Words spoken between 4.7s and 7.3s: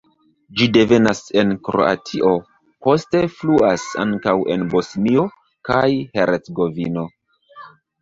Bosnio kaj Hercegovino.